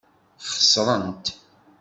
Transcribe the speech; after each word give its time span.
Xeṣrent. 0.49 1.25